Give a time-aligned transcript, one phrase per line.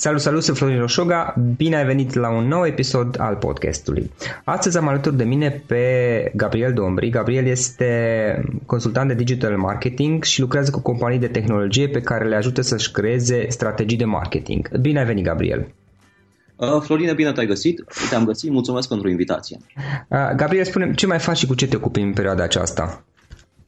[0.00, 4.10] Salut, salut, sunt Florin Roșoga, bine ai venit la un nou episod al podcastului.
[4.44, 7.10] Astăzi am alături de mine pe Gabriel Dombri.
[7.10, 7.88] Gabriel este
[8.66, 12.90] consultant de digital marketing și lucrează cu companii de tehnologie pe care le ajută să-și
[12.90, 14.76] creeze strategii de marketing.
[14.78, 15.74] Bine ai venit, Gabriel!
[16.56, 19.58] Uh, Florine, bine te-ai găsit, te-am găsit, mulțumesc pentru invitație.
[20.08, 23.04] Uh, Gabriel, spune ce mai faci și cu ce te ocupi în perioada aceasta?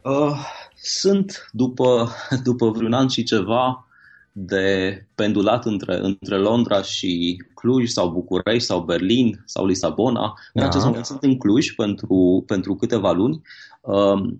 [0.02, 0.36] Uh,
[0.74, 2.08] sunt, după,
[2.48, 3.86] după vreun an și ceva,
[4.32, 10.34] de pendulat între, între Londra și Cluj sau București sau Berlin sau Lisabona.
[10.52, 10.66] În da.
[10.66, 13.40] acest moment sunt în Cluj pentru, pentru câteva luni.
[13.80, 14.32] Uh,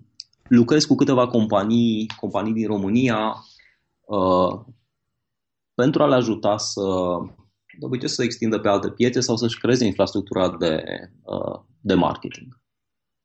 [0.43, 3.35] lucrez cu câteva companii, companii din România
[4.05, 4.59] uh,
[5.73, 6.81] pentru a le ajuta să,
[7.79, 10.83] de obicei, să extindă pe alte piețe sau să-și creeze infrastructura de,
[11.23, 12.61] uh, de marketing.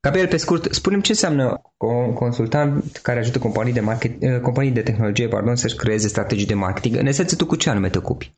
[0.00, 4.70] Gabriel, pe scurt, spunem ce înseamnă un consultant care ajută companii de, market, eh, companii
[4.70, 6.96] de tehnologie pardon, să-și creeze strategii de marketing.
[6.96, 8.34] În esență, tu cu ce anume te ocupi?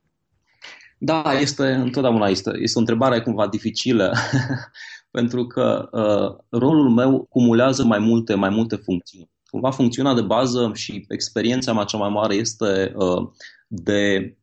[0.98, 4.16] Da, este întotdeauna este, este o întrebare cumva dificilă,
[5.10, 9.30] pentru că uh, rolul meu cumulează mai multe, mai multe funcții.
[9.50, 13.28] Cumva funcțiunea de bază și experiența mea cea mai mare este uh,
[13.66, 14.34] de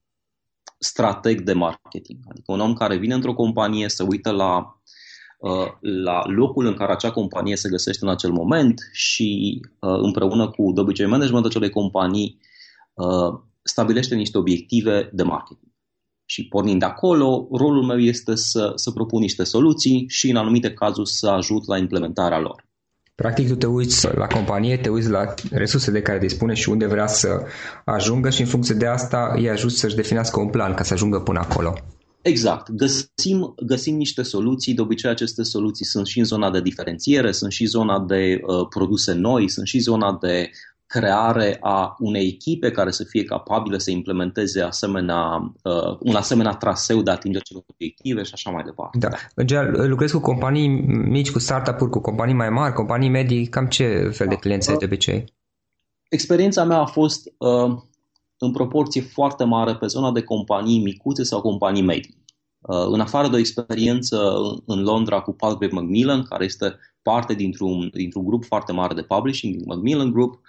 [0.77, 4.76] strateg de marketing, adică un om care vine într-o companie, se uită la Uh,
[5.79, 10.71] la locul în care acea companie se găsește în acel moment și uh, împreună cu,
[10.73, 12.39] de obicei, managementul acelei companii
[12.93, 15.71] uh, stabilește niște obiective de marketing.
[16.25, 20.73] Și pornind de acolo, rolul meu este să, să propun niște soluții și, în anumite
[20.73, 22.65] cazuri, să ajut la implementarea lor.
[23.15, 26.85] Practic, tu te uiți la companie, te uiți la resurse de care dispune și unde
[26.85, 27.43] vrea să
[27.85, 31.19] ajungă și, în funcție de asta, îi ajut să-și definească un plan ca să ajungă
[31.19, 31.77] până acolo.
[32.21, 32.71] Exact.
[32.71, 34.73] Găsim, găsim niște soluții.
[34.73, 38.67] De obicei, aceste soluții sunt și în zona de diferențiere, sunt și zona de uh,
[38.69, 40.49] produse noi, sunt și zona de
[40.87, 47.01] creare a unei echipe care să fie capabile să implementeze asemenea, uh, un asemenea traseu
[47.01, 48.97] de atingere celor obiective și așa mai departe.
[48.97, 49.09] Da.
[49.35, 53.65] În general, lucrezi cu companii mici, cu startup-uri, cu companii mai mari, companii medii, cam
[53.65, 55.35] ce fel de clienți ai de obicei?
[56.09, 57.77] Experiența mea a fost uh,
[58.37, 62.25] în proporție foarte mare pe zona de companii micuțe sau companii medii.
[62.61, 64.33] Uh, în afară de o experiență
[64.65, 69.55] în Londra cu Palgrave Macmillan, care este parte dintr-un, dintr-un grup foarte mare de publishing,
[69.55, 70.39] din Macmillan Group,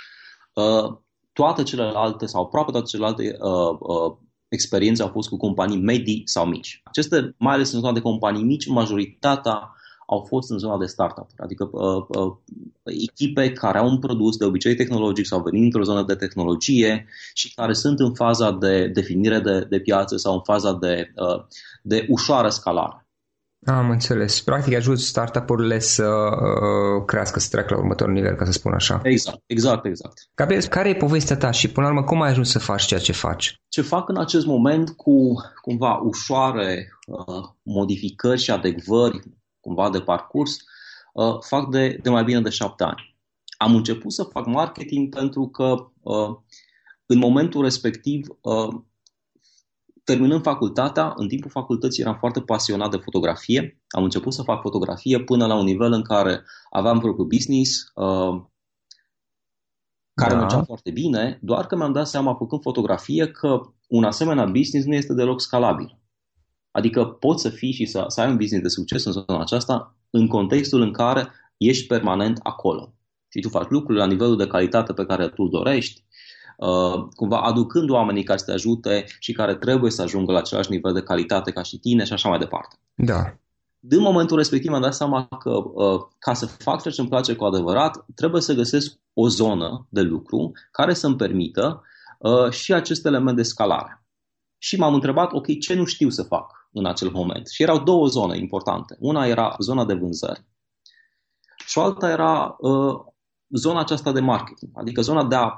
[0.54, 0.96] uh,
[1.32, 4.16] toate celelalte sau aproape toate celelalte uh,
[4.48, 6.80] experiențe au fost cu companii medii sau mici.
[6.84, 9.72] Aceste, mai ales în zona de companii mici, majoritatea
[10.06, 12.36] au fost în zona de startup, adică uh, uh,
[12.88, 17.54] echipe care au un produs de obicei tehnologic sau venit într-o zonă de tehnologie și
[17.54, 21.44] care sunt în faza de definire de, de piață sau în faza de, uh,
[21.82, 23.02] de ușoară scalare.
[23.66, 24.40] Am înțeles.
[24.40, 29.00] Practic ajut startup-urile să uh, crească, să treacă la următorul nivel, ca să spun așa.
[29.02, 30.28] Exact, exact, exact.
[30.34, 33.00] Gabriel, care e povestea ta și până la urmă cum ai ajuns să faci ceea
[33.00, 33.60] ce faci?
[33.68, 39.20] Ce fac în acest moment cu cumva ușoare uh, modificări și adecvări
[39.60, 40.77] cumva de parcurs, uh,
[41.40, 43.16] fac de, de mai bine de șapte ani.
[43.56, 46.36] Am început să fac marketing pentru că uh,
[47.06, 48.68] în momentul respectiv, uh,
[50.04, 53.82] terminând facultatea, în timpul facultății eram foarte pasionat de fotografie.
[53.88, 57.92] Am început să fac fotografie până la un nivel în care aveam propriul business,
[60.14, 60.38] care da.
[60.38, 64.94] mergea foarte bine, doar că mi-am dat seama, făcând fotografie, că un asemenea business nu
[64.94, 65.98] este deloc scalabil.
[66.70, 69.97] Adică poți să fii și să, să ai un business de succes în zona aceasta
[70.10, 72.92] în contextul în care ești permanent acolo.
[73.28, 76.04] Și tu faci lucruri la nivelul de calitate pe care tu dorești,
[76.56, 80.70] uh, cumva aducând oamenii care să te ajute și care trebuie să ajungă la același
[80.70, 82.76] nivel de calitate ca și tine și așa mai departe.
[82.94, 83.36] Da.
[83.80, 87.34] Din momentul respectiv am dat seama că uh, ca să fac ceea ce îmi place
[87.34, 91.82] cu adevărat, trebuie să găsesc o zonă de lucru care să-mi permită
[92.18, 94.02] uh, și acest element de scalare.
[94.58, 96.57] Și m-am întrebat, ok, ce nu știu să fac?
[96.78, 97.48] În acel moment.
[97.48, 98.96] Și erau două zone importante.
[99.00, 100.46] Una era zona de vânzări
[101.68, 102.94] și alta era uh,
[103.48, 105.50] zona aceasta de marketing, adică zona de a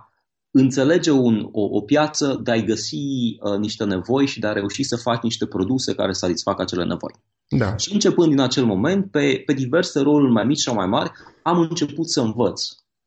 [0.50, 4.82] înțelege un, o, o piață, de a-i găsi uh, niște nevoi și de a reuși
[4.82, 7.12] să faci niște produse care satisfac acele nevoi.
[7.48, 7.76] Da.
[7.76, 11.10] Și începând din acel moment, pe, pe diverse roluri mai mici sau mai mari,
[11.42, 12.62] am început să învăț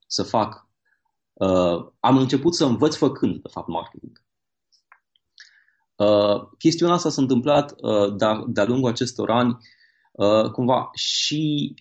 [0.07, 0.67] să fac.
[1.33, 4.21] Uh, am început să învăț făcând, de fapt, marketing.
[5.95, 9.57] Uh, chestiunea asta s-a întâmplat uh, de-a, de lungul acestor ani
[10.11, 11.73] uh, cumva și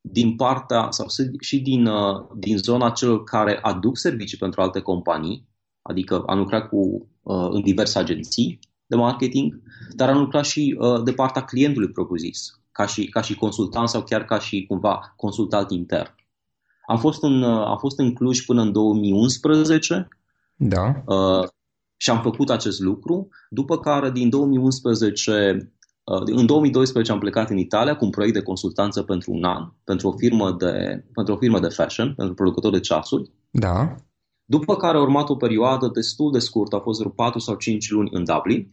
[0.00, 1.06] din partea sau
[1.40, 5.48] și din, uh, din zona celor care aduc servicii pentru alte companii,
[5.82, 11.02] adică am lucrat cu, uh, în diverse agenții de marketing, dar am lucrat și uh,
[11.02, 15.70] de partea clientului propriu-zis, ca și, ca și consultant sau chiar ca și cumva consultant
[15.70, 16.14] intern.
[16.86, 20.08] Am fost în, uh, am fost în Cluj până în 2011.
[20.56, 21.02] Da.
[21.06, 21.48] Uh,
[22.02, 25.72] și am făcut acest lucru, după care din 2011
[26.04, 29.72] uh, în 2012 am plecat în Italia cu un proiect de consultanță pentru un an,
[29.84, 33.30] pentru o firmă de, pentru o firmă de fashion, pentru producători de ceasuri.
[33.50, 33.94] Da.
[34.44, 37.90] După care a urmat o perioadă destul de scurtă, a fost vreo 4 sau 5
[37.90, 38.72] luni în Dublin,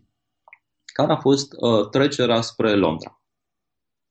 [0.94, 3.17] care a fost uh, trecerea spre Londra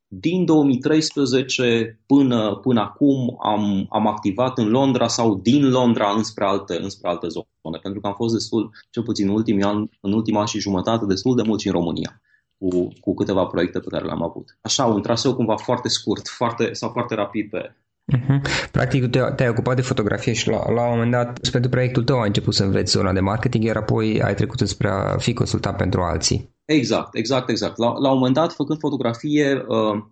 [0.08, 6.78] din 2013 până, până acum am, am activat în Londra sau din Londra înspre alte,
[6.82, 10.44] înspre alte zone, pentru că am fost destul, cel puțin în ultimii ani, în ultima
[10.44, 12.20] și jumătate, destul de mult și în România.
[12.58, 14.58] Cu, cu câteva proiecte pe care le-am avut.
[14.60, 17.76] Așa, un traseu cumva foarte scurt foarte, sau foarte rapid pe,
[18.14, 18.70] Uh-huh.
[18.70, 22.20] Practic, te, te-ai ocupat de fotografie și la, la un moment dat, pentru proiectul tău,
[22.20, 25.76] ai început să înveți zona de marketing, iar apoi ai trecut spre a fi consultat
[25.76, 26.55] pentru alții.
[26.66, 27.76] Exact, exact, exact.
[27.76, 30.04] La, la un moment dat, făcând fotografie, uh,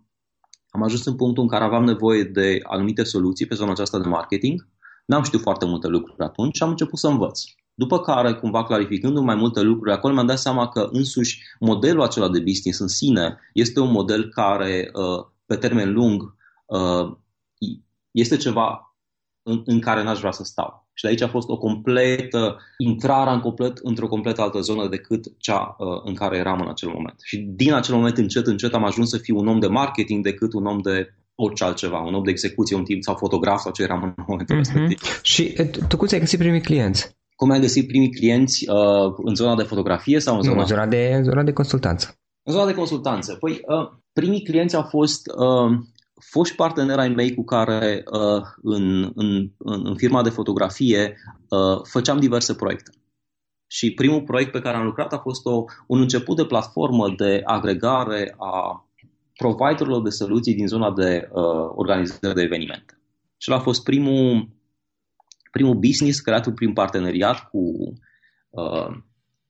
[0.71, 4.09] am ajuns în punctul în care aveam nevoie de anumite soluții pe zona aceasta de
[4.09, 4.69] marketing.
[5.07, 7.43] N-am știut foarte multe lucruri atunci și am început să învăț.
[7.75, 12.29] După care, cumva clarificându mai multe lucruri, acolo mi-am dat seama că însuși modelul acela
[12.29, 16.35] de business în sine este un model care, uh, pe termen lung,
[16.67, 17.17] uh,
[18.11, 18.97] este ceva
[19.43, 20.84] în, în care n-aș vrea să stau.
[20.95, 25.25] Și de aici a fost o completă intrare în complet, într-o complet altă zonă decât
[25.39, 27.15] cea uh, în care eram în acel moment.
[27.23, 30.53] Și din acel moment, încet, încet, am ajuns să fiu un om de marketing decât
[30.53, 33.83] un om de orice altceva, un om de execuție, un timp sau fotograf sau ce
[33.83, 34.59] eram în momentul mm-hmm.
[34.59, 35.21] respectiv.
[35.23, 35.57] Și
[35.89, 37.17] tu cum ți-ai găsit primii clienți?
[37.37, 40.55] Cum ai găsit primii clienți uh, în zona de fotografie sau în zona...
[40.55, 42.19] Nu, în zona de, zona de consultanță.
[42.43, 43.37] În zona de consultanță.
[43.41, 45.79] Păi, uh, primii clienți au fost uh,
[46.31, 51.17] foști parteneri ai mei cu care uh, în, în, în firma de fotografie
[51.49, 52.91] uh, făceam diverse proiecte.
[53.67, 57.43] Și primul proiect pe care am lucrat a fost o, un început de platformă de
[57.45, 58.89] agregare a
[59.37, 62.99] providerilor de soluții din zona de uh, organizare de evenimente.
[63.37, 64.49] Și a fost primul,
[65.51, 67.59] primul business creat prin parteneriat cu,
[68.51, 68.89] uh,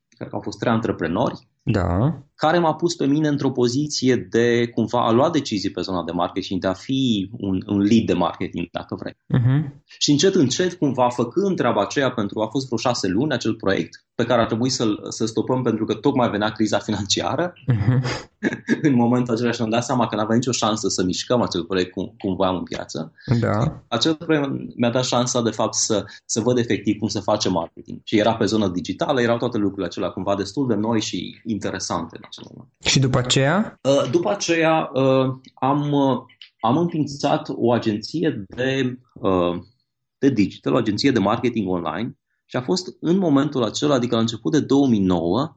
[0.09, 2.23] cred că au fost trei antreprenori da.
[2.35, 6.13] Care m-a pus pe mine într-o poziție de cumva a lua decizii pe zona de
[6.13, 9.13] marketing, de a fi un, un lead de marketing, dacă vrei.
[9.13, 9.83] Uh-huh.
[9.99, 14.05] Și încet, încet, cumva, făcând treaba aceea pentru, a fost vreo șase luni acel proiect,
[14.15, 17.53] pe care a trebuit să-l să stopăm pentru că tocmai venea criza financiară.
[17.53, 18.33] Uh-huh.
[18.89, 21.93] în momentul acela și am dat seama că n-avea nicio șansă să mișcăm acel proiect
[21.93, 23.13] cum, cum voiam în piață.
[23.41, 23.83] Da.
[23.89, 28.01] Acel proiect mi-a dat șansa, de fapt, să, să văd efectiv cum se face marketing.
[28.05, 32.17] Și era pe zonă digitală, erau toate lucrurile acelea cumva destul de noi și interesante
[32.17, 32.24] în acel moment.
[32.85, 33.79] Și după aceea?
[33.83, 36.17] Uh, după aceea uh, am, uh,
[36.61, 38.99] am înființat o agenție de,
[40.19, 44.21] de digital, o agenție de marketing online și a fost în momentul acela, adică la
[44.21, 45.53] început de 2009,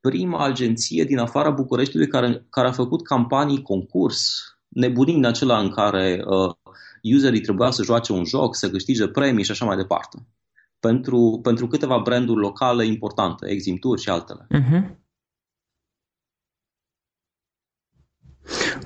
[0.00, 6.24] prima agenție din afara Bucureștiului care, care a făcut campanii concurs, nebunind acela în care
[6.26, 6.54] uh,
[7.14, 10.26] userii trebuia să joace un joc, să câștige premii și așa mai departe.
[10.80, 14.46] Pentru, pentru câteva branduri locale importante, Eximtur și altele.
[14.54, 14.96] Uh-huh.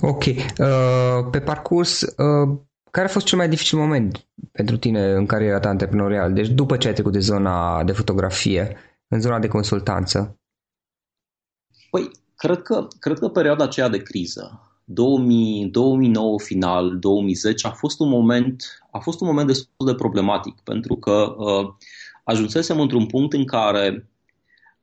[0.05, 0.25] Ok.
[0.25, 2.59] Uh, pe parcurs, uh,
[2.91, 6.33] care a fost cel mai dificil moment pentru tine în cariera ta antreprenorială?
[6.33, 8.77] Deci după ce ai trecut de zona de fotografie,
[9.09, 10.41] în zona de consultanță?
[11.91, 18.01] Păi, cred că, cred că perioada aceea de criză, 2000, 2009 final, 2010, a fost
[18.01, 21.69] un moment, a fost un moment destul de problematic, pentru că uh,
[22.25, 24.09] ajunsesem într-un punct în care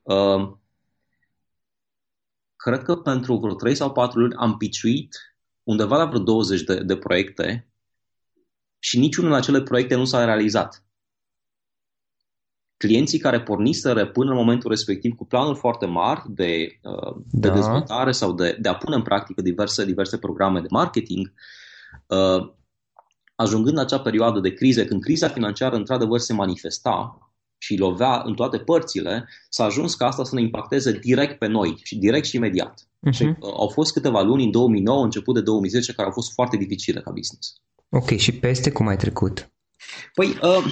[0.01, 0.51] uh,
[2.61, 5.15] cred că pentru vreo 3 sau 4 luni am piciuit
[5.63, 7.67] undeva la vreo 20 de, de proiecte
[8.79, 10.83] și niciunul din acele proiecte nu s-a realizat.
[12.77, 17.53] Clienții care porniseră până în momentul respectiv cu planuri foarte mari de, uh, de da.
[17.53, 21.33] dezvoltare sau de, de a pune în practică diverse, diverse programe de marketing,
[22.07, 22.51] uh,
[23.35, 27.28] ajungând în acea perioadă de criză, când criza financiară într-adevăr se manifesta,
[27.69, 31.79] și lovea în toate părțile, s-a ajuns ca asta să ne impacteze direct pe noi,
[31.83, 32.73] și direct și imediat.
[32.81, 33.11] Uh-huh.
[33.11, 36.57] Și, uh, au fost câteva luni în 2009, început de 2010, care au fost foarte
[36.57, 37.53] dificile ca business.
[37.89, 39.51] Ok, și peste cum ai trecut?
[40.13, 40.63] Păi, uh,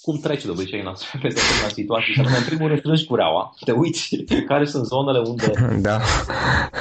[0.00, 0.92] cum trece de obicei în
[1.22, 2.12] peste asemenea situații?
[2.12, 4.16] Și în primul rând strângi cureaua, te uiți
[4.50, 5.52] care sunt zonele unde
[5.88, 6.00] da.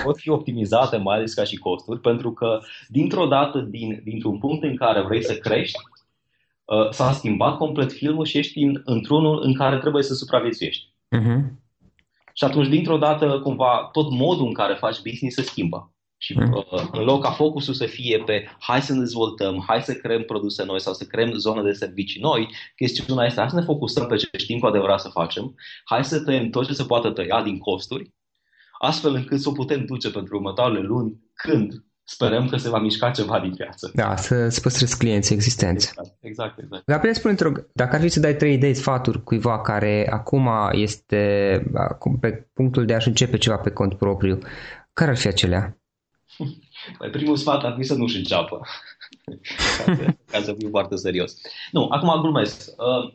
[0.04, 2.60] pot fi optimizate, mai ales ca și costuri, pentru că
[2.90, 5.78] dintr-o dată, din, dintr-un punct în care vrei să crești,
[6.66, 10.94] uh, s-a schimbat complet filmul și ești în, într-unul în care trebuie să supraviețuiești.
[11.18, 11.40] Uh-huh.
[12.34, 15.90] Și atunci, dintr-o dată, cumva, tot modul în care faci business se schimbă.
[16.18, 19.94] Și uh, în loc ca focusul să fie pe hai să ne dezvoltăm, hai să
[19.94, 23.66] creăm produse noi sau să creăm zone de servicii noi, chestiunea este hai să ne
[23.66, 27.10] focusăm pe ce știm cu adevărat să facem, hai să tăiem tot ce se poate
[27.10, 28.14] tăia din costuri,
[28.80, 33.12] astfel încât să o putem duce pentru următoarele luni când sperăm că se va mișca
[33.12, 33.92] ceva din piață.
[33.94, 35.90] Da, să-ți păstrezi clienții existenți.
[35.90, 36.58] Exact, exact.
[36.58, 36.86] exact.
[36.86, 41.64] Gabriel, spune rog, dacă ar fi să dai trei idei, sfaturi cuiva care acum este
[41.74, 44.40] acum pe punctul de a-și începe ceva pe cont propriu,
[44.94, 45.78] care ar fi acelea?
[46.98, 48.62] Păi primul sfat ar fi să nu-și înceapă,
[49.78, 51.34] ca, să, ca să fiu foarte serios.
[51.72, 52.70] Nu, acum glumesc.
[52.78, 53.14] Uh,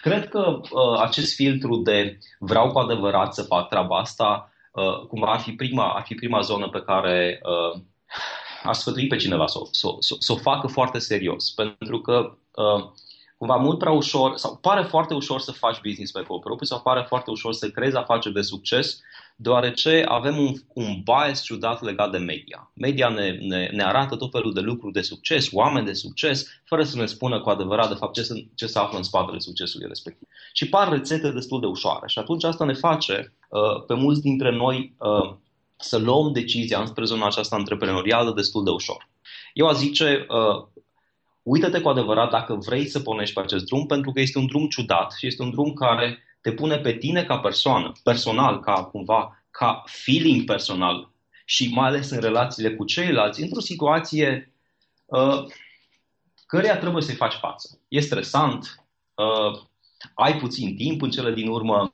[0.00, 5.32] cred că uh, acest filtru de vreau cu adevărat să fac treaba asta, uh, cumva
[5.32, 7.80] ar fi prima, ar fi prima zonă pe care uh,
[8.62, 11.50] aș sfătui pe cineva să, să, să, să o facă foarte serios.
[11.50, 12.90] Pentru că uh,
[13.38, 17.04] cumva mult prea ușor, sau pare foarte ușor să faci business pe propriu sau pare
[17.08, 19.00] foarte ușor să creezi afaceri de succes,
[19.36, 22.70] deoarece avem un, un bias ciudat legat de media.
[22.74, 26.84] Media ne, ne, ne arată tot felul de lucruri de succes, oameni de succes, fără
[26.84, 29.88] să ne spună cu adevărat, de fapt, ce se, ce se află în spatele succesului
[29.88, 30.28] respectiv.
[30.52, 32.08] Și par rețete destul de ușoare.
[32.08, 35.34] Și atunci asta ne face, uh, pe mulți dintre noi, uh,
[35.78, 39.08] să luăm decizia înspre zona aceasta antreprenorială destul de ușor.
[39.52, 40.66] Eu aș zice, uh,
[41.42, 44.68] uită-te cu adevărat dacă vrei să pornești pe acest drum, pentru că este un drum
[44.68, 49.44] ciudat și este un drum care te pune pe tine ca persoană, personal, ca cumva,
[49.50, 51.10] ca feeling personal
[51.44, 54.54] și mai ales în relațiile cu ceilalți, într-o situație
[55.06, 55.44] uh,
[56.46, 57.80] căreia trebuie să-i faci față.
[57.88, 59.60] E stresant, uh,
[60.14, 61.90] ai puțin timp în cele din urmă,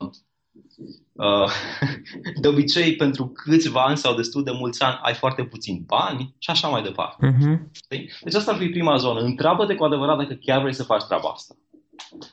[1.12, 1.50] uh,
[2.40, 6.50] de obicei pentru câțiva ani sau destul de mulți ani ai foarte puțin bani și
[6.50, 7.26] așa mai departe.
[7.26, 7.58] Uh-huh.
[8.22, 9.20] Deci asta ar fi prima zonă.
[9.20, 11.54] Întreabă-te cu adevărat dacă chiar vrei să faci treaba asta.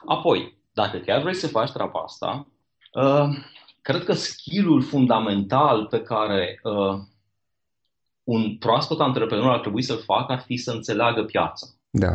[0.06, 2.48] Apoi, dacă chiar vrei să faci treaba asta,
[2.94, 3.30] uh,
[3.82, 7.00] cred că skillul fundamental pe care uh,
[8.24, 11.68] un proaspăt antreprenor ar trebui să-l facă ar fi să înțeleagă piața.
[11.90, 12.12] Da.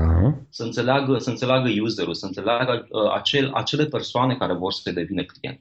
[0.48, 5.22] Să înțeleagă, să înțeleagă userul, să înțeleagă uh, acel, acele persoane care vor să devină
[5.22, 5.60] client.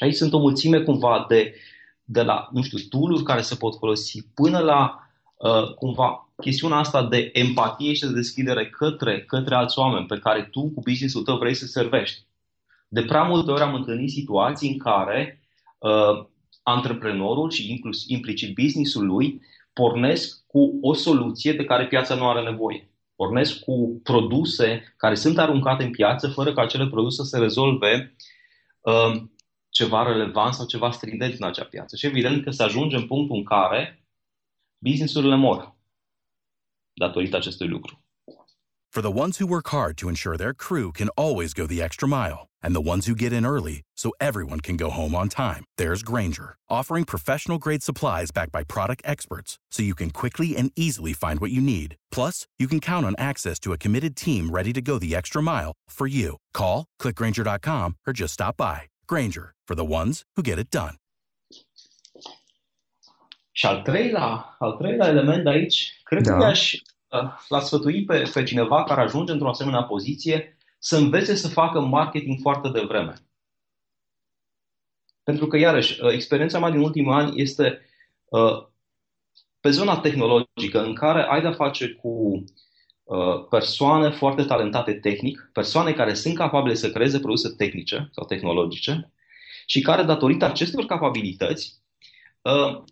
[0.00, 1.54] Și aici sunt o mulțime cumva de,
[2.04, 7.06] de la, nu știu, tool care se pot folosi până la uh, cumva chestiunea asta
[7.06, 11.36] de empatie și de deschidere către, către alți oameni pe care tu cu business-ul tău
[11.36, 12.26] vrei să servești.
[12.88, 15.42] De prea multe ori am întâlnit situații în care
[15.78, 16.26] uh,
[16.62, 19.42] antreprenorul și inclus, implicit businessul lui
[19.72, 22.90] pornesc cu o soluție de care piața nu are nevoie.
[23.16, 28.16] Pornesc cu produse care sunt aruncate în piață fără ca acele produse să rezolve
[28.80, 29.22] uh,
[29.80, 31.96] ceva relevant sau ceva stringent în acea piață.
[31.96, 34.04] Și evident că se ajunge în punctul în care
[34.78, 35.76] businessurile mor
[36.92, 38.04] datorită acestui lucru.
[38.92, 42.08] For the ones who work hard to ensure their crew can always go the extra
[42.08, 45.62] mile, and the ones who get in early so everyone can go home on time,
[45.78, 50.72] there's Granger, offering professional grade supplies backed by product experts so you can quickly and
[50.74, 51.94] easily find what you need.
[52.16, 55.40] Plus, you can count on access to a committed team ready to go the extra
[55.40, 56.28] mile for you.
[56.52, 58.78] Call, clickgranger.com, or just stop by.
[59.06, 60.94] Granger, for the ones who get it done.
[63.52, 66.36] Și al treilea, al treilea element de aici, cred da.
[66.36, 66.74] că aș
[67.48, 72.38] l-a sfătui pe, pe cineva care ajunge într-o asemenea poziție să învețe să facă marketing
[72.40, 73.14] foarte devreme.
[75.22, 77.80] Pentru că, iarăși, uh, experiența mea din ultimii ani este
[78.24, 78.66] uh,
[79.60, 82.44] pe zona tehnologică, în care ai de-a face cu
[83.04, 89.12] uh, persoane foarte talentate tehnic, persoane care sunt capabile să creeze produse tehnice sau tehnologice
[89.70, 91.82] și care, datorită acestor capabilități,
[92.42, 92.82] uh,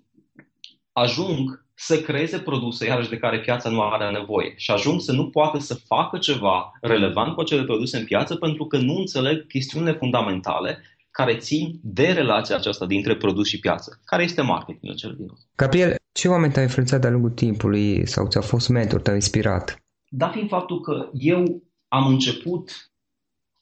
[0.93, 5.31] ajung să creeze produse, iarăși, de care piața nu are nevoie și ajung să nu
[5.31, 9.93] poată să facă ceva relevant cu acele produse în piață pentru că nu înțeleg chestiunile
[9.93, 10.79] fundamentale
[11.11, 14.01] care țin de relația aceasta dintre produs și piață.
[14.05, 15.39] Care este marketingul cel din urmă?
[15.57, 19.83] Gabriel, ce oameni te-au influențat de-a lungul timpului sau ți-au fost mentor, te-au inspirat?
[20.09, 22.91] Dat fiind faptul că eu am început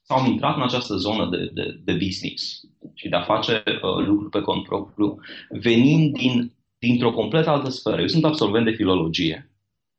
[0.06, 2.60] sau am intrat în această zonă de, de, de business
[2.94, 8.00] și de a face uh, lucruri pe cont propriu, venind din dintr-o complet altă sferă.
[8.00, 9.50] Eu sunt absolvent de filologie.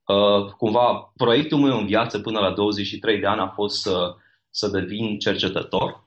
[0.06, 4.15] Uh, cumva, proiectul meu în viață până la 23 de ani a fost să,
[4.50, 6.06] să devin cercetător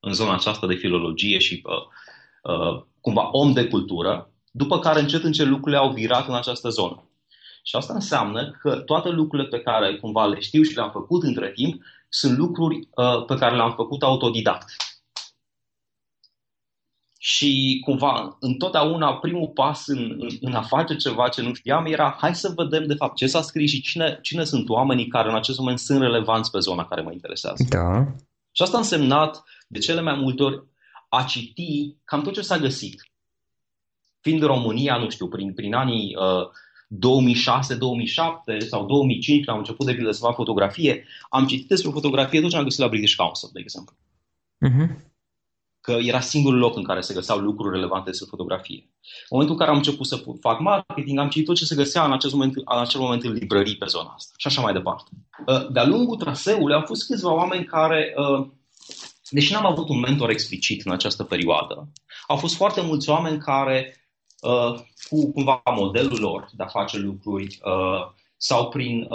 [0.00, 5.22] în zona aceasta de filologie și uh, uh, cumva om de cultură, după care încet
[5.22, 7.10] încet lucrurile au virat în această zonă.
[7.62, 11.50] Și asta înseamnă că toate lucrurile pe care cumva le știu și le-am făcut între
[11.54, 14.66] timp sunt lucruri uh, pe care le-am făcut autodidact
[17.28, 22.16] și cumva întotdeauna primul pas în, în, în a face ceva ce nu știam era
[22.20, 25.34] hai să vedem de fapt ce s-a scris și cine, cine sunt oamenii care în
[25.34, 27.64] acest moment sunt relevanți pe zona care mă interesează.
[27.68, 28.06] Da.
[28.52, 30.62] Și asta a însemnat de cele mai multe ori
[31.08, 33.10] a citi cam tot ce s-a găsit.
[34.20, 36.48] Fiind în România, nu știu, prin, prin anii uh,
[36.94, 42.40] 2006-2007 sau 2005, când am început de pildă să fac fotografie, am citit despre fotografie
[42.40, 43.96] tot ce am găsit la British Council, de exemplu.
[44.68, 45.14] Uh-huh
[45.86, 48.80] că era singurul loc în care se găseau lucruri relevante despre fotografie.
[48.80, 52.04] În momentul în care am început să fac marketing, am citit tot ce se găsea
[52.04, 55.10] în acel moment, în acel moment în librării pe zona asta și așa mai departe.
[55.46, 58.46] Uh, de-a lungul traseului au fost câțiva oameni care, uh,
[59.30, 61.92] deși n-am avut un mentor explicit în această perioadă,
[62.26, 64.05] au fost foarte mulți oameni care,
[64.40, 67.60] uh, cu cumva modelul lor de a face lucruri
[68.36, 69.08] sau prin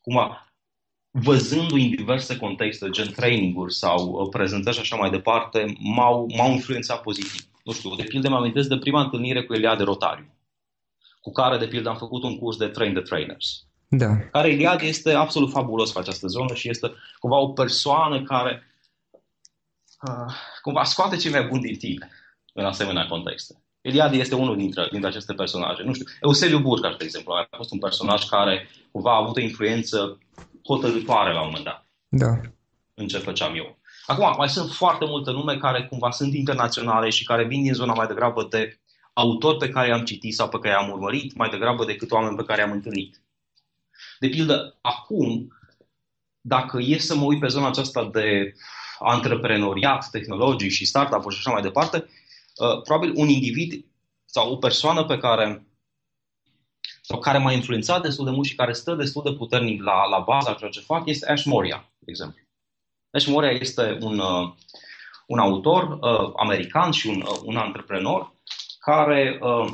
[0.00, 0.46] cumva
[1.22, 6.50] văzându-i în diverse contexte, gen training-uri sau uh, prezentări și așa mai departe, m-au, m-au
[6.50, 7.48] influențat pozitiv.
[7.64, 10.26] Nu știu, de pildă mă amintesc de prima întâlnire cu Eliade Rotariu,
[11.20, 13.64] cu care, de pildă, am făcut un curs de Train the Trainers.
[13.88, 14.16] Da.
[14.16, 18.62] Care Eliade este absolut fabulos pe această zonă și este cumva o persoană care
[20.08, 22.10] uh, cumva scoate ce mai bun din tine
[22.52, 23.54] în asemenea contexte.
[23.86, 25.82] Eliade este unul dintre, dintre aceste personaje.
[25.82, 29.40] Nu știu, Eusebiu Burcaș, de exemplu, a fost un personaj care cumva a avut o
[29.40, 30.18] influență
[30.64, 31.86] hotărătoare la un moment dat.
[32.08, 32.40] Da.
[32.94, 33.78] În ce făceam eu.
[34.06, 37.92] Acum, mai sunt foarte multe nume care cumva sunt internaționale și care vin din zona
[37.92, 38.80] mai degrabă de
[39.12, 42.44] autori pe care i-am citit sau pe care i-am urmărit, mai degrabă decât oameni pe
[42.44, 43.20] care i-am întâlnit.
[44.18, 45.52] De pildă, acum,
[46.40, 48.54] dacă e să mă uit pe zona aceasta de
[48.98, 52.24] antreprenoriat tehnologic și startup-uri și așa mai departe, uh,
[52.82, 53.84] probabil un individ
[54.24, 55.66] sau o persoană pe care
[57.08, 60.18] sau care m-a influențat destul de mult și care stă destul de puternic la, la
[60.18, 62.42] baza ceea ce fac este Ash Moria, de exemplu.
[63.10, 64.52] Ash Moria este un, uh,
[65.26, 68.34] un autor uh, american și un, uh, un antreprenor
[68.78, 69.72] care uh,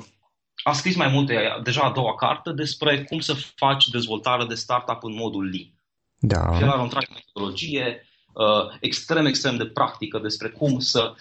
[0.63, 5.05] a scris mai multe, deja a doua carte, despre cum să faci dezvoltare de startup
[5.05, 5.73] în modul lean.
[6.19, 6.59] Da.
[6.61, 11.15] El are o întreagă metodologie uh, extrem, extrem de practică despre cum să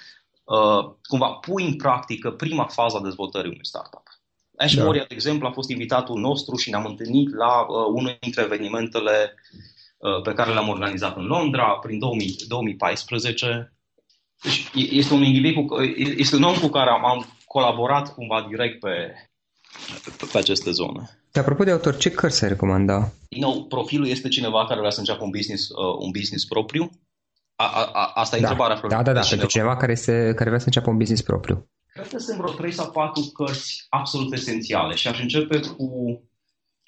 [0.55, 4.03] uh, cumva pui în practică prima fază a dezvoltării unui startup.
[4.57, 4.83] Ash da.
[4.83, 9.35] Moria, de exemplu, a fost invitatul nostru și ne-am întâlnit la uh, unul dintre evenimentele
[9.97, 13.73] uh, pe care le-am organizat în Londra prin 2000, 2014.
[14.43, 15.81] Deci este un individ cu,
[16.17, 19.13] este un om cu care am, am colaborat cumva direct pe,
[20.17, 21.21] pe, pe aceste zone.
[21.31, 23.11] De apropo de autor, ce cărți ai recomanda?
[23.29, 26.89] Din nou, profilul este cineva care vrea să înceapă un business, uh, un business propriu?
[27.61, 28.49] A, a, a, asta e da.
[28.49, 28.81] întrebarea.
[28.87, 31.69] Da, da, da, pentru cineva care, se, care vrea să înceapă un business propriu.
[31.93, 35.87] Cred că sunt vreo 3 sau 4 cărți absolut esențiale și aș începe cu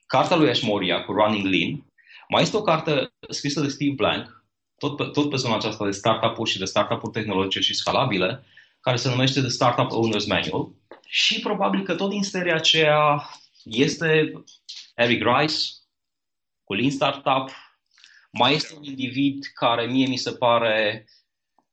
[0.05, 1.85] cartea lui Ashmoria, cu Running Lean.
[2.29, 4.43] Mai este o carte scrisă de Steve Blank,
[4.77, 8.43] tot pe, tot pe zona aceasta de startup-uri și de startup-uri tehnologice și scalabile,
[8.79, 10.69] care se numește The Startup Owner's Manual.
[11.07, 13.29] Și probabil că tot din seria aceea
[13.63, 14.31] este
[14.95, 15.55] Eric Rice
[16.63, 17.49] cu Lean Startup.
[18.37, 21.05] Mai este un individ care mie mi se pare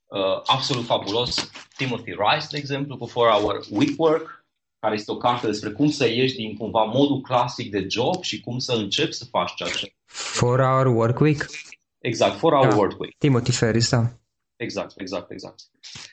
[0.06, 4.44] uh, absolut fabulos, Timothy Rice, de exemplu, cu 4-Hour Week Work,
[4.78, 8.40] care este o carte despre cum să ieși din cumva modul clasic de job și
[8.40, 9.94] cum să începi să faci ceea ce...
[10.36, 11.46] 4-Hour Work Week?
[11.98, 12.76] Exact, 4-Hour da.
[12.76, 13.14] Work Week.
[13.18, 14.20] Timothy Ferris, da.
[14.56, 15.60] Exact, exact, exact.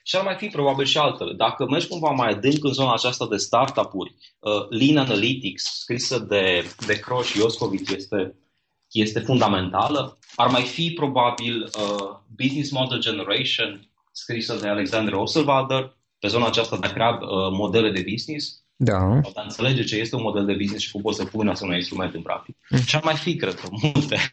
[0.03, 1.33] Și ar mai fi probabil și altele.
[1.33, 6.65] Dacă mergi cumva mai adânc în zona aceasta de startup-uri, uh, Lean Analytics, scrisă de,
[6.85, 8.35] de Croș și Ioscovic, este,
[8.91, 10.16] este fundamentală.
[10.39, 16.77] Ar mai fi probabil uh, Business Model Generation, scrisă de Alexander Osterwalder, pe zona aceasta
[16.77, 18.63] de a crea uh, modele de business.
[18.75, 18.99] Da.
[18.99, 21.39] Sau de a înțelege ce este un model de business și cum poți să pui
[21.39, 22.55] un asemenea instrument în practic.
[22.69, 22.81] Mm.
[22.85, 24.29] Și ar mai fi, cred că, multe.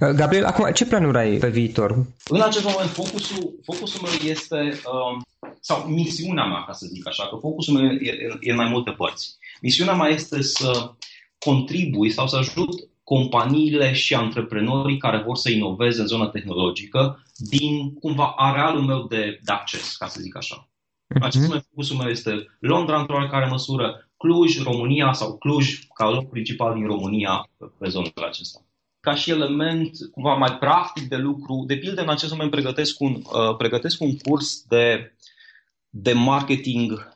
[0.00, 2.06] Uh, Gabriel, acum ce planuri ai pe viitor?
[2.28, 5.22] În acest moment, focusul, focusul meu este, um,
[5.60, 8.90] sau misiunea mea, ca să zic așa, că focusul meu e, e în mai multe
[8.90, 9.36] părți.
[9.60, 10.92] Misiunea mea este să
[11.38, 17.94] contribui sau să ajut companiile și antreprenorii care vor să inoveze în zona tehnologică din
[17.94, 20.68] cumva arealul meu de, de acces, ca să zic așa.
[20.68, 21.20] Uh-huh.
[21.20, 26.28] Acest moment focusul meu este Londra într-o oarecare măsură, Cluj, România sau Cluj ca loc
[26.30, 28.62] principal din România pe zonele acestea
[29.00, 31.64] ca și element cumva mai practic de lucru.
[31.66, 35.16] De pildă, în acest moment pregătesc un, uh, pregătesc un curs de,
[35.88, 37.14] de marketing,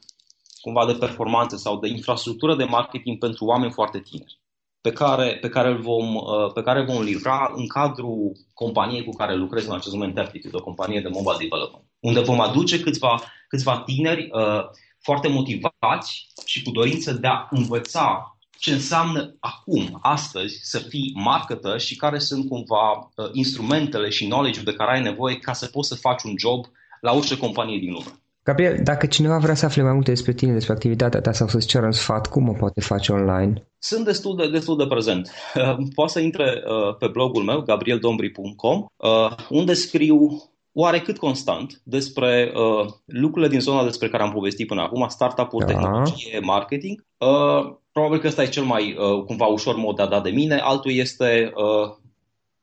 [0.61, 4.42] cumva de performanță sau de infrastructură de marketing pentru oameni foarte tineri,
[4.83, 9.11] pe care, pe care, îl vom, uh, pe care vom livra în cadrul companiei cu
[9.11, 13.23] care lucrez în acest moment, Aptitude, o companie de mobile development, unde vom aduce câțiva,
[13.49, 14.65] câțiva tineri uh,
[15.01, 21.81] foarte motivați și cu dorință de a învăța ce înseamnă acum, astăzi, să fii marketer
[21.81, 25.89] și care sunt cumva uh, instrumentele și knowledge de care ai nevoie ca să poți
[25.89, 26.65] să faci un job
[27.01, 28.22] la orice companie din lume.
[28.45, 31.67] Gabriel, dacă cineva vrea să afle mai multe despre tine, despre activitatea ta sau să-ți
[31.67, 33.67] ceară un sfat, cum o poate face online?
[33.79, 35.31] Sunt destul de, destul de prezent.
[35.55, 42.53] Uh, poate să intre uh, pe blogul meu, gabrieldombri.com, uh, unde scriu oarecât constant despre
[42.55, 45.73] uh, lucrurile din zona despre care am povestit până acum, startup-uri, da.
[45.73, 47.05] tehnologie, marketing.
[47.19, 50.31] Uh, probabil că ăsta e cel mai uh, cumva ușor mod de a da de
[50.31, 50.55] mine.
[50.55, 51.95] Altul este uh,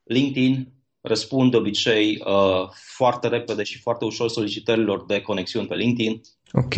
[0.03, 0.73] LinkedIn.
[1.09, 6.21] Răspund de obicei uh, foarte repede și foarte ușor solicitărilor de conexiuni pe LinkedIn.
[6.51, 6.73] Ok.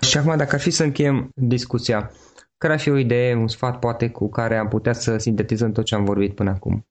[0.00, 2.10] Și acum, dacă ar fi să încheiem discuția,
[2.58, 5.84] care ar fi o idee, un sfat poate cu care am putea să sintetizăm tot
[5.84, 6.86] ce am vorbit până acum?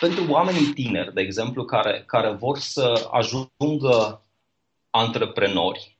[0.00, 4.22] Pentru oamenii tineri, de exemplu, care, care vor să ajungă
[4.90, 5.98] antreprenori,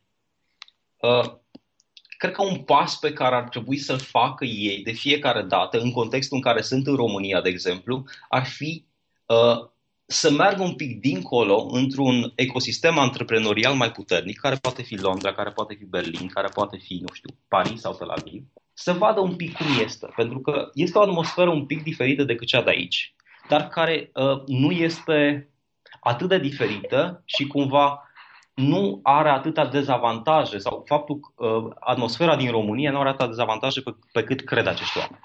[0.97, 1.33] uh,
[2.19, 5.91] cred că un pas pe care ar trebui să-l facă ei de fiecare dată, în
[5.91, 8.85] contextul în care sunt în România, de exemplu, ar fi
[9.27, 9.71] uh,
[10.07, 15.51] să meargă un pic dincolo într-un ecosistem antreprenorial mai puternic, care poate fi Londra, care
[15.51, 19.37] poate fi Berlin, care poate fi, nu știu, Paris sau Tel Aviv, să vadă un
[19.37, 23.15] pic cum este, pentru că este o atmosferă un pic diferită decât cea de aici,
[23.49, 25.49] dar care uh, nu este
[26.01, 28.07] atât de diferită și cumva
[28.55, 33.81] nu are atâta dezavantaje sau faptul că uh, atmosfera din România nu are atâta dezavantaje
[33.81, 35.21] pe, pe cât cred acești oameni.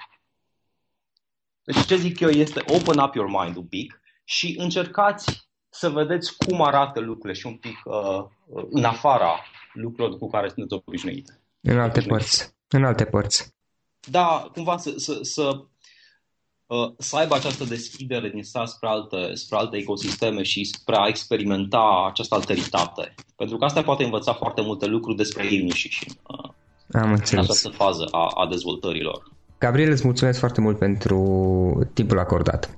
[1.64, 6.38] Deci ce zic eu este open up your mind un pic și încercați să vedeți
[6.38, 8.24] cum arată lucrurile și un pic uh,
[8.70, 11.42] în afara lucrurilor cu care sunteți obișnuite.
[11.62, 12.56] În alte părți.
[12.68, 13.56] În alte părți.
[14.10, 15.66] Da, cumva să, să, să
[16.68, 21.08] Uh, să aibă această deschidere din start spre alte, spre alte ecosisteme și spre a
[21.08, 23.14] experimenta această alteritate.
[23.36, 26.50] Pentru că asta poate învăța foarte multe lucruri despre ei înșiși uh,
[26.92, 29.32] Am în această fază a, a dezvoltărilor.
[29.58, 32.78] Gabriel, îți mulțumesc foarte mult pentru timpul acordat.